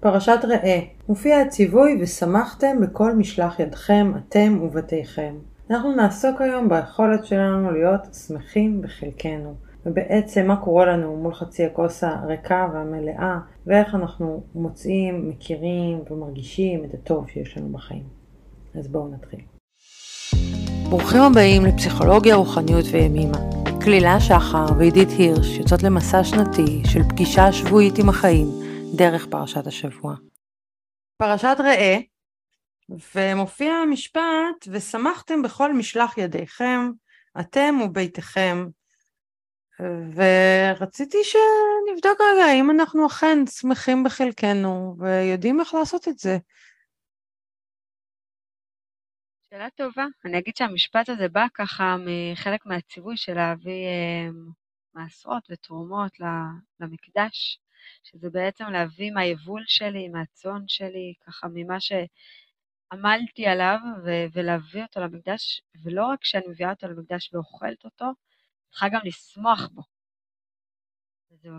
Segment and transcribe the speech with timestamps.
[0.00, 5.34] פרשת ראה מופיע הציווי ושמחתם בכל משלח ידכם אתם ובתיכם.
[5.70, 9.54] אנחנו נעסוק היום ביכולת שלנו להיות שמחים בחלקנו,
[9.86, 16.94] ובעצם מה קורה לנו מול חצי הכוס הריקה והמלאה, ואיך אנחנו מוצאים, מכירים ומרגישים את
[16.94, 18.04] הטוב שיש לנו בחיים.
[18.74, 19.40] אז בואו נתחיל.
[20.88, 23.38] ברוכים הבאים לפסיכולוגיה, רוחניות וימימה.
[23.84, 28.59] כלילה שחר ועידית הירש יוצאות למסע שנתי של פגישה שבועית עם החיים
[28.96, 30.14] דרך פרשת השבוע.
[31.16, 31.96] פרשת ראה,
[33.14, 36.90] ומופיע המשפט, ושמחתם בכל משלח ידיכם,
[37.40, 38.66] אתם וביתכם.
[40.14, 46.38] ורציתי שנבדוק רגע האם אנחנו אכן שמחים בחלקנו ויודעים איך לעשות את זה.
[49.50, 50.04] שאלה טובה.
[50.24, 54.28] אני אגיד שהמשפט הזה בא ככה מחלק מהציווי של להביא אה,
[54.94, 56.12] מעשרות ותרומות
[56.80, 57.60] למקדש,
[58.02, 65.62] שזה בעצם להביא מהיבול שלי, מהצאן שלי, ככה ממה שעמלתי עליו, ו- ולהביא אותו למקדש,
[65.84, 68.06] ולא רק שאני מביאה אותו למקדש ואוכלת אותו,
[68.70, 69.82] צריכה גם לשמוח בו.
[71.30, 71.50] וזו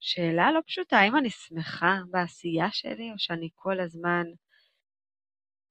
[0.00, 4.24] שאלה לא פשוטה, האם אני שמחה בעשייה שלי, או שאני כל הזמן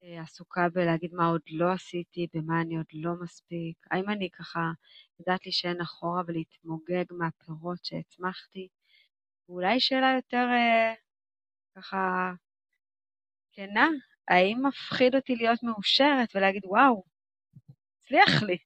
[0.03, 4.59] אה, עסוקה בלהגיד מה עוד לא עשיתי, במה אני עוד לא מספיק, האם אני ככה
[5.19, 8.67] יודעת להישען אחורה ולהתמוגג מהפירות שהצמחתי,
[9.49, 10.93] ואולי שאלה יותר אה,
[11.75, 12.31] ככה
[13.51, 13.87] כנה,
[14.27, 17.03] האם מפחיד אותי להיות מאושרת ולהגיד וואו,
[18.03, 18.57] הצליח לי.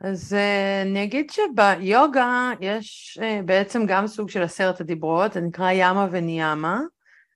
[0.00, 5.70] אז uh, אני אגיד שביוגה יש uh, בעצם גם סוג של עשרת הדיברות, זה נקרא
[5.70, 6.80] ימה וניאמה.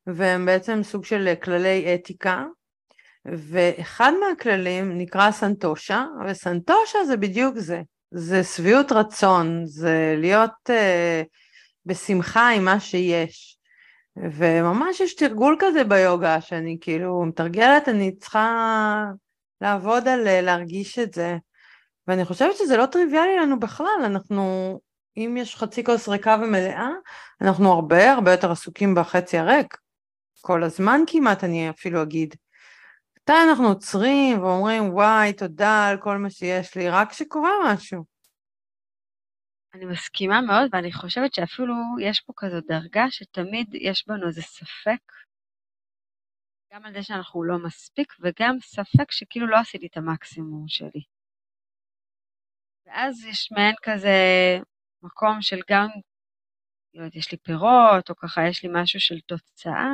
[0.07, 2.45] והם בעצם סוג של כללי אתיקה,
[3.25, 10.71] ואחד מהכללים נקרא סנטושה, וסנטושה זה בדיוק זה, זה שביעות רצון, זה להיות
[11.87, 13.59] בשמחה עם מה שיש.
[14.17, 19.05] וממש יש תרגול כזה ביוגה, שאני כאילו מתרגלת, אני צריכה
[19.61, 21.37] לעבוד על אה, להרגיש את זה.
[22.09, 24.81] ואני חושבת שזה לא טריוויאלי לנו בכלל, אנחנו,
[25.17, 26.89] אם יש חצי כוס ריקה ומלאה,
[27.41, 29.77] אנחנו הרבה הרבה יותר עסוקים בחצי הריק.
[30.41, 32.35] כל הזמן כמעט, אני אפילו אגיד.
[33.19, 38.14] מתי אנחנו עוצרים ואומרים, וואי, תודה על כל מה שיש לי, רק כשקורה משהו.
[39.75, 45.13] אני מסכימה מאוד, ואני חושבת שאפילו יש פה כזו דרגה שתמיד יש בנו איזה ספק,
[46.73, 51.05] גם על זה שאנחנו לא מספיק, וגם ספק שכאילו לא עשיתי את המקסימום שלי.
[52.87, 54.19] ואז יש מעין כזה
[55.03, 55.89] מקום של גם,
[56.95, 59.89] לא יודעת, יש לי פירות, או ככה יש לי משהו של תוצאה,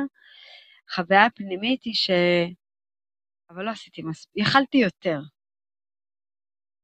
[0.89, 2.09] החוויה הפנימית היא ש...
[3.49, 5.19] אבל לא עשיתי מספיק, יכלתי יותר.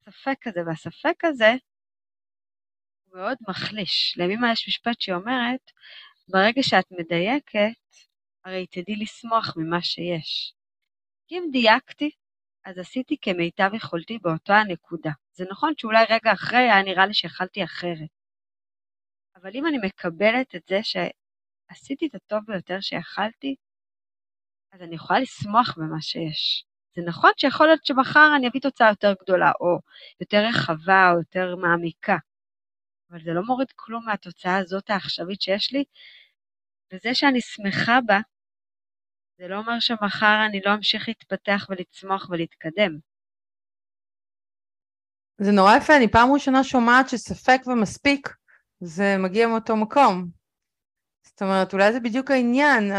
[0.07, 1.53] הספק הזה, והספק הזה
[3.17, 4.17] מאוד מחליש.
[4.17, 5.71] לימימה יש משפט שאומרת,
[6.27, 7.77] ברגע שאת מדייקת,
[8.45, 10.53] הרי תדעי לשמוח ממה שיש.
[11.31, 12.09] אם דייקתי,
[12.65, 15.11] אז עשיתי כמיטב יכולתי באותה הנקודה.
[15.33, 18.09] זה נכון שאולי רגע אחרי היה נראה לי שיכלתי אחרת.
[19.35, 23.55] אבל אם אני מקבלת את זה שעשיתי את הטוב ביותר שיכלתי,
[24.71, 26.65] אז אני יכולה לשמוח במה שיש.
[26.95, 29.79] זה נכון שיכול להיות שמחר אני אביא תוצאה יותר גדולה, או
[30.21, 32.17] יותר רחבה, או יותר מעמיקה,
[33.11, 35.83] אבל זה לא מוריד כלום מהתוצאה הזאת העכשווית שיש לי,
[36.93, 38.19] וזה שאני שמחה בה,
[39.37, 42.97] זה לא אומר שמחר אני לא אמשיך להתפתח ולצמוח ולהתקדם.
[45.41, 48.29] זה נורא יפה, אני פעם ראשונה שומעת שספק ומספיק
[48.79, 50.27] זה מגיע מאותו מקום.
[51.23, 52.91] זאת אומרת, אולי זה בדיוק העניין,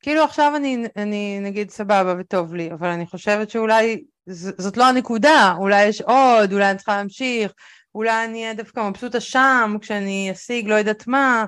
[0.00, 4.88] כאילו עכשיו אני, אני נגיד סבבה וטוב לי, אבל אני חושבת שאולי ז, זאת לא
[4.88, 7.52] הנקודה, אולי יש עוד, אולי אני צריכה להמשיך,
[7.98, 11.44] אולי אני אהיה דווקא מבסוטה שם כשאני אשיג לא יודעת מה,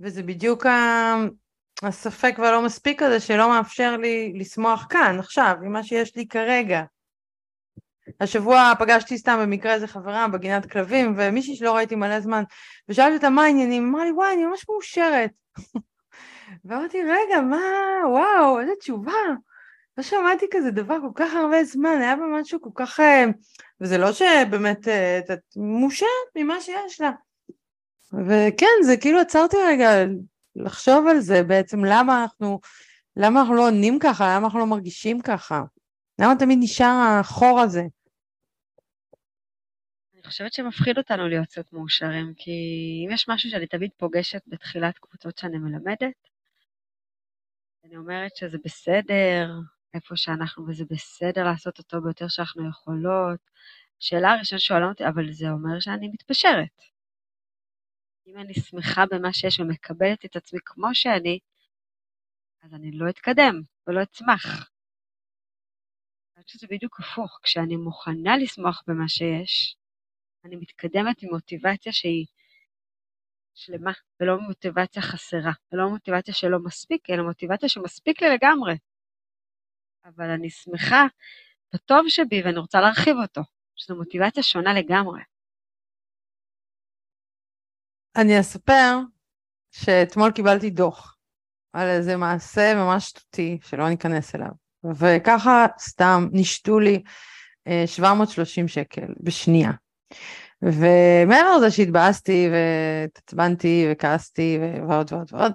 [0.00, 0.66] וזה בדיוק
[1.82, 6.82] הספק והלא מספיק הזה שלא מאפשר לי לשמוח כאן, עכשיו, עם מה שיש לי כרגע.
[8.20, 12.42] השבוע פגשתי סתם במקרה איזה חברה בגינת כלבים, ומישהי שלא ראיתי מלא זמן,
[12.88, 15.30] ושאלתי אותה מה העניינים, אמרה לי וואי אני ממש מאושרת.
[16.64, 17.58] ואמרתי, רגע, מה,
[18.08, 19.12] וואו, איזה תשובה.
[20.00, 23.00] לא שמעתי כזה דבר כל כך הרבה זמן, היה בה משהו כל כך...
[23.00, 23.24] אה,
[23.80, 27.10] וזה לא שבאמת אה, את מושעת ממה שיש לה.
[28.12, 29.88] וכן, זה כאילו עצרתי רגע
[30.56, 32.60] לחשוב על זה בעצם, למה אנחנו,
[33.16, 35.62] למה אנחנו לא עונים ככה, למה אנחנו לא מרגישים ככה?
[36.20, 37.82] למה תמיד נשאר החור הזה?
[40.14, 42.50] אני חושבת שמפחיד אותנו להיות קצת מאושרים, כי
[43.06, 46.14] אם יש משהו שאני תמיד פוגשת בתחילת קבוצות שאני מלמדת,
[47.84, 49.48] אני אומרת שזה בסדר,
[49.94, 53.40] איפה שאנחנו, וזה בסדר לעשות אותו ביותר שאנחנו יכולות.
[54.00, 56.82] השאלה הראשונה שואלה אותי, אבל זה אומר שאני מתפשרת.
[58.26, 61.38] אם אני שמחה במה שיש ומקבלת את עצמי כמו שאני,
[62.62, 64.70] אז אני לא אתקדם ולא אצמח.
[66.36, 69.76] אני חושבת שזה בדיוק הפוך, כשאני מוכנה לשמוח במה שיש,
[70.44, 72.26] אני מתקדמת עם מוטיבציה שהיא
[73.54, 78.74] שלמה, ולא מוטיבציה חסרה, ולא מוטיבציה שלא מספיק, אלא מוטיבציה שמספיק לי לגמרי.
[80.04, 81.06] אבל אני שמחה
[81.74, 83.42] בטוב שבי ואני רוצה להרחיב אותו,
[83.76, 85.20] שזו מוטיבציה שונה לגמרי.
[88.16, 88.98] אני אספר
[89.70, 91.16] שאתמול קיבלתי דוח
[91.72, 94.50] על איזה מעשה ממש שטותי, שלא ניכנס אליו,
[94.94, 97.02] וככה סתם נשתו לי
[97.86, 99.70] 730 אה, שקל בשנייה.
[100.62, 104.58] ומעבר לזה שהתבאסתי והתעצבנתי וכעסתי
[104.88, 105.52] ועוד ועוד ועוד,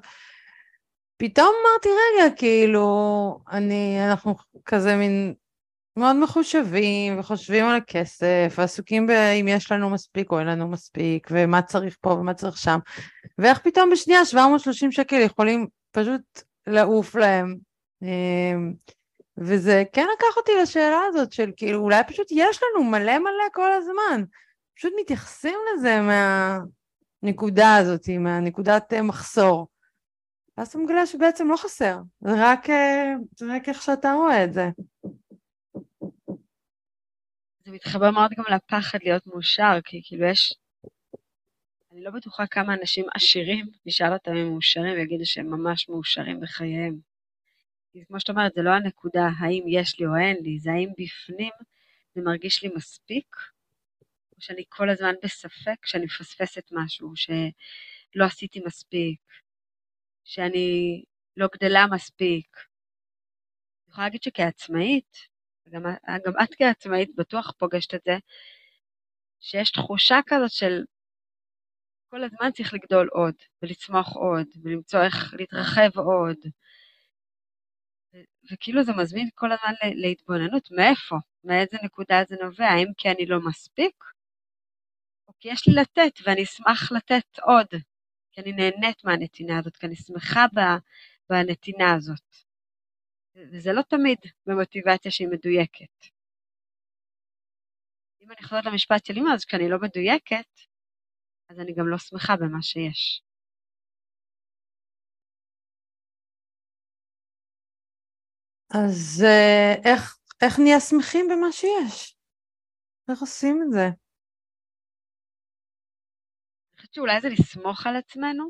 [1.18, 4.36] פתאום אמרתי, רגע, כאילו, אני, אנחנו
[4.66, 5.34] כזה מין
[5.98, 11.62] מאוד מחושבים וחושבים על הכסף ועסוקים באם יש לנו מספיק או אין לנו מספיק ומה
[11.62, 12.80] צריך פה ומה צריך שם.
[13.38, 16.22] ואיך פתאום בשנייה 730 שקל יכולים פשוט
[16.68, 17.56] לעוף להם.
[18.02, 18.74] אמ,
[19.38, 23.72] וזה כן לקח אותי לשאלה הזאת של כאילו אולי פשוט יש לנו מלא מלא כל
[23.72, 24.24] הזמן.
[24.78, 26.00] פשוט מתייחסים לזה
[27.22, 29.68] מהנקודה הזאת, מהנקודת אה, מחסור.
[30.58, 34.54] ואז אתה מגלה שבעצם לא חסר, זה רק, אה, זה רק איך שאתה רואה את
[34.54, 34.66] זה.
[37.66, 40.54] זה מתחבר מאוד גם לפחד להיות מאושר, כי כאילו יש...
[41.92, 47.00] אני לא בטוחה כמה אנשים עשירים, נשאל אותם אם מאושרים, יגידו שהם ממש מאושרים בחייהם.
[47.92, 50.90] כי כמו שאת אומרת, זה לא הנקודה האם יש לי או אין לי, זה האם
[50.90, 51.52] בפנים
[52.16, 53.36] זה מרגיש לי מספיק,
[54.36, 59.20] או שאני כל הזמן בספק שאני מפספסת משהו, שלא עשיתי מספיק,
[60.26, 61.04] שאני
[61.38, 62.58] לא גדלה מספיק.
[62.58, 65.18] אני יכולה להגיד שכעצמאית,
[65.68, 65.84] וגם
[66.26, 68.18] גם את כעצמאית בטוח פוגשת את זה,
[69.40, 70.84] שיש תחושה כזאת של
[72.10, 76.38] כל הזמן צריך לגדול עוד, ולצמוח עוד, ולמצוא איך להתרחב עוד.
[78.52, 81.16] וכאילו זה מזמין כל הזמן להתבוננות, מאיפה?
[81.44, 82.66] מאיזה נקודה זה נובע?
[82.66, 84.04] האם כי אני לא מספיק?
[85.28, 87.68] או כי יש לי לתת ואני אשמח לתת עוד,
[88.36, 90.46] כי אני נהנית מהנתינה הזאת, כי אני שמחה
[91.30, 92.36] בנתינה הזאת.
[93.36, 96.06] וזה לא תמיד במוטיבציה שהיא מדויקת.
[98.22, 100.52] אם אני חוזרת למשפט של אמא, אז כשאני לא מדויקת,
[101.50, 103.22] אז אני גם לא שמחה במה שיש.
[108.74, 112.18] אז אה, איך, איך נהיה שמחים במה שיש?
[113.10, 114.05] איך עושים את זה?
[116.96, 118.50] שאולי זה לסמוך על עצמנו,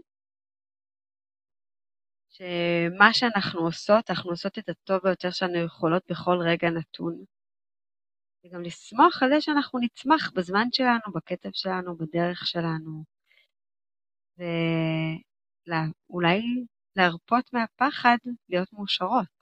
[2.30, 7.24] שמה שאנחנו עושות, אנחנו עושות את הטוב ביותר שאנו יכולות בכל רגע נתון.
[8.46, 13.04] וגם לסמוך על זה שאנחנו נצמח בזמן שלנו, בקצב שלנו, בדרך שלנו.
[15.68, 16.42] ואולי
[16.96, 18.18] להרפות מהפחד
[18.50, 19.38] להיות מאושרות.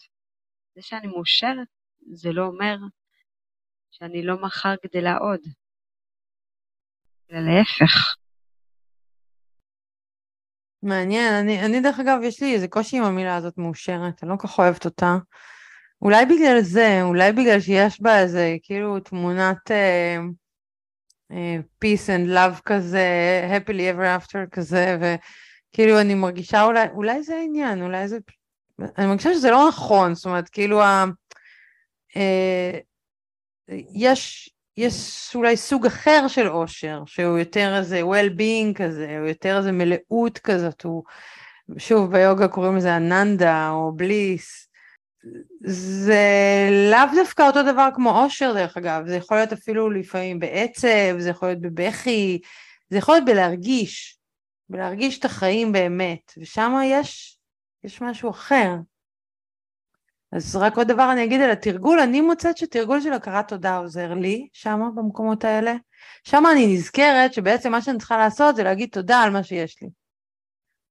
[0.76, 1.68] זה שאני מאושרת
[2.14, 2.76] זה לא אומר
[3.92, 5.42] שאני לא מחר גדלה עוד,
[7.32, 8.23] אלא להפך.
[10.84, 14.36] מעניין, אני, אני דרך אגב, יש לי איזה קושי עם המילה הזאת מאושרת, אני לא
[14.36, 15.18] כל כך אוהבת אותה.
[16.02, 20.24] אולי בגלל זה, אולי בגלל שיש בה איזה כאילו תמונת uh,
[21.32, 21.36] uh,
[21.86, 23.08] peace and love כזה,
[23.52, 28.18] happily ever after כזה, וכאילו אני מרגישה אולי, אולי זה העניין, אולי זה,
[28.98, 31.06] אני מרגישה שזה לא נכון, זאת אומרת, כאילו, ה,
[32.10, 32.84] uh,
[33.96, 39.72] יש, יש אולי סוג אחר של אושר, שהוא יותר איזה well-being כזה, או יותר איזה
[39.72, 41.04] מלאות כזאת, הוא,
[41.78, 44.68] שוב, ביוגה קוראים לזה אננדה או בליס.
[45.66, 51.18] זה לאו דווקא אותו דבר כמו אושר דרך אגב, זה יכול להיות אפילו לפעמים בעצב,
[51.18, 52.42] זה יכול להיות בבכי,
[52.90, 54.18] זה יכול להיות בלהרגיש,
[54.70, 57.38] בלהרגיש את החיים באמת, ושם יש,
[57.84, 58.70] יש משהו אחר.
[60.36, 64.14] אז רק עוד דבר אני אגיד על התרגול, אני מוצאת שתרגול של הכרת תודה עוזר
[64.14, 65.76] לי, שמה במקומות האלה.
[66.24, 69.90] שמה אני נזכרת שבעצם מה שאני צריכה לעשות זה להגיד תודה על מה שיש לי.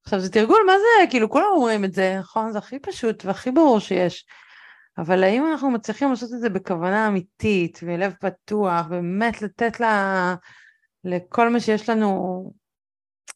[0.04, 1.10] עכשיו זה תרגול, מה זה?
[1.10, 2.52] כאילו כולם אומרים את זה, נכון?
[2.52, 4.26] זה הכי פשוט והכי ברור שיש.
[4.98, 10.34] אבל האם אנחנו מצליחים לעשות את זה בכוונה אמיתית ולב פתוח, באמת לתת לה,
[11.04, 12.52] לכל מה שיש לנו,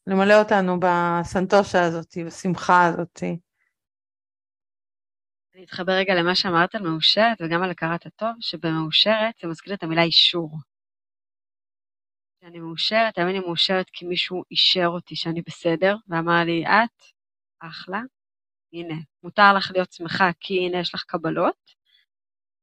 [0.06, 3.22] למלא אותנו בסנטושה הזאת, בשמחה הזאת.
[5.66, 9.82] אני אתחבר רגע למה שאמרת על מאושרת וגם על הכרת הטוב, שבמאושרת זה מזכיר את
[9.82, 10.50] המילה אישור.
[12.38, 17.02] כשאני מאושרת, האם אני מאושרת כי מישהו אישר אותי שאני בסדר, ואמר לי, את,
[17.60, 18.00] אחלה,
[18.72, 21.70] הנה, מותר לך להיות שמחה כי הנה יש לך קבלות,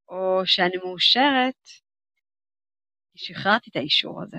[0.08, 1.68] או שאני מאושרת
[3.12, 4.38] כי שחררתי את האישור הזה.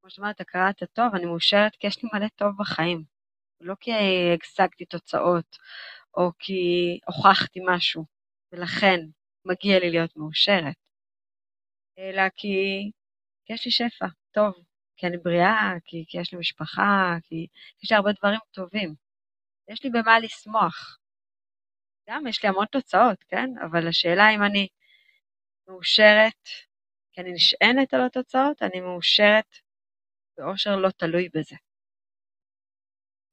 [0.00, 3.04] כמו שאת אומרת, הכרת הטוב, אני מאושרת כי יש לי מלא טוב בחיים.
[3.60, 3.90] לא כי
[4.42, 5.56] השגתי תוצאות,
[6.16, 8.04] או כי הוכחתי משהו,
[8.52, 9.00] ולכן
[9.44, 10.74] מגיע לי להיות מאושרת,
[11.98, 12.56] אלא כי,
[13.50, 14.54] יש לי שפע, טוב,
[14.96, 17.46] כי אני בריאה, כי, כי יש לי משפחה, כי
[17.82, 18.94] יש לי הרבה דברים טובים.
[19.68, 20.98] יש לי במה לשמוח.
[22.08, 23.50] גם יש לי המון תוצאות, כן?
[23.66, 24.68] אבל השאלה אם אני
[25.68, 26.48] מאושרת,
[27.12, 29.56] כי אני נשענת על התוצאות, אני מאושרת
[30.38, 31.56] באושר לא תלוי בזה.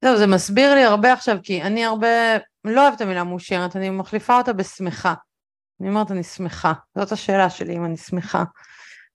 [0.04, 2.06] זהו, זה מסביר לי הרבה עכשיו, כי אני הרבה,
[2.64, 5.14] לא אוהבת את המילה מאושרת, אני מחליפה אותה בשמחה.
[5.80, 6.72] אני אומרת, אני שמחה.
[6.98, 8.44] זאת השאלה שלי, אם אני שמחה.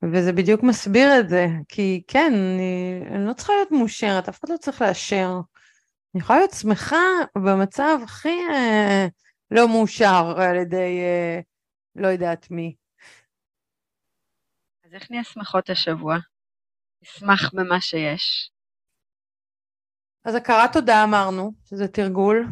[0.04, 4.50] וזה בדיוק מסביר את זה, כי כן, אני, אני לא צריכה להיות מאושרת, אף אחד
[4.50, 5.40] לא צריך לאשר.
[6.16, 6.98] אני יכולה להיות שמחה
[7.38, 9.08] במצב הכי אה,
[9.52, 11.40] לא מאושר על ידי אה,
[11.96, 12.76] לא יודעת מי.
[14.86, 16.18] אז איך נהיה שמחות השבוע?
[17.02, 18.52] נשמח במה שיש.
[20.26, 22.48] אז הכרת תודה אמרנו, שזה תרגול.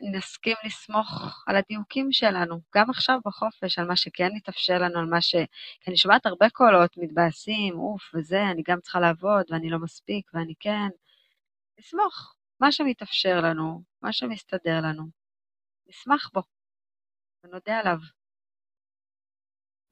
[0.00, 5.20] נסכים לסמוך על הדיוקים שלנו, גם עכשיו בחופש, על מה שכן יתאפשר לנו, על מה
[5.20, 5.34] ש...
[5.80, 10.30] כי אני שומעת הרבה קולות מתבאסים, אוף, וזה, אני גם צריכה לעבוד, ואני לא מספיק,
[10.34, 10.88] ואני כן.
[11.78, 15.04] לסמוך, מה שמתאפשר לנו, מה שמסתדר לנו,
[15.86, 16.42] נשמח בו,
[17.44, 17.98] ונודה עליו.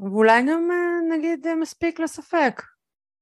[0.01, 2.63] ואולי גם אה, נגיד אה, מספיק לספק.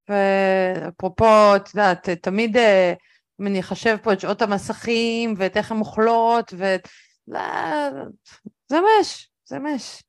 [0.09, 3.10] ואפרופו, את יודעת, תמיד אה, אם
[3.47, 6.65] אני אחשב פה את שעות המסכים ואת איך הן אוכלות, ו...
[7.29, 7.41] לא,
[8.69, 10.03] זה מש, זה מש.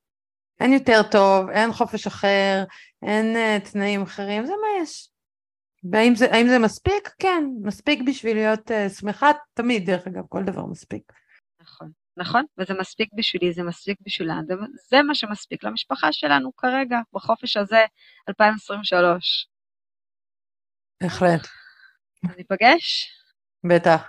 [0.59, 2.63] אין יותר טוב, אין חופש אחר,
[3.05, 5.09] אין uh, תנאים אחרים, זה מה יש.
[5.91, 7.09] והאם זה, זה מספיק?
[7.19, 11.13] כן, מספיק בשביל להיות uh, שמחה, תמיד, דרך אגב, כל דבר מספיק.
[11.61, 14.53] נכון, נכון, וזה מספיק בשבילי, זה מספיק בשבילם, זה,
[14.89, 17.85] זה מה שמספיק למשפחה שלנו כרגע, בחופש הזה,
[18.29, 19.47] 2023.
[21.01, 21.47] בהחלט.
[22.29, 23.09] אז ניפגש?
[23.63, 24.01] בטח.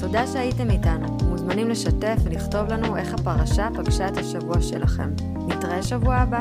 [0.00, 1.16] תודה שהייתם איתנו.
[1.28, 5.10] מוזמנים לשתף ולכתוב לנו איך הפרשה פגשה את השבוע שלכם.
[5.48, 6.40] נתראה שבוע הבא.